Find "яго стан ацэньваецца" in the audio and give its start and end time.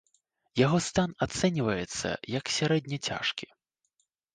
0.65-2.09